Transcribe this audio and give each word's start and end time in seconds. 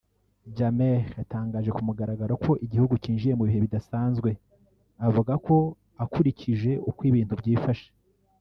Jammeh 0.57 1.01
yatangaje 1.19 1.69
ku 1.75 1.81
mugaragaro 1.87 2.33
ko 2.43 2.51
igihugu 2.65 2.93
cyinjiye 3.01 3.33
mu 3.37 3.43
bihe 3.47 3.59
bidasanzwe 3.65 4.29
avuga 5.07 5.33
ko 5.45 5.55
akurikije 6.03 6.71
uko 6.89 6.99
ibintu 7.09 7.33
byifashe 7.41 7.87